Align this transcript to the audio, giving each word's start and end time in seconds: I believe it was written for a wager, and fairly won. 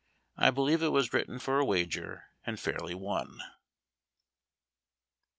I 0.35 0.49
believe 0.49 0.81
it 0.81 0.87
was 0.87 1.13
written 1.13 1.37
for 1.37 1.59
a 1.59 1.63
wager, 1.63 2.29
and 2.43 2.59
fairly 2.59 2.95
won. 2.95 3.39